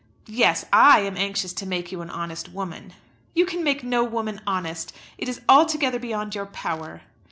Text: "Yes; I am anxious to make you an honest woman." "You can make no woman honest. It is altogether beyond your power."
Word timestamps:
"Yes; 0.25 0.65
I 0.73 1.01
am 1.01 1.15
anxious 1.15 1.53
to 1.53 1.67
make 1.67 1.91
you 1.91 2.01
an 2.01 2.09
honest 2.09 2.49
woman." 2.49 2.93
"You 3.35 3.45
can 3.45 3.63
make 3.63 3.83
no 3.83 4.03
woman 4.03 4.41
honest. 4.47 4.93
It 5.19 5.29
is 5.29 5.41
altogether 5.47 5.99
beyond 5.99 6.33
your 6.33 6.47
power." 6.47 7.01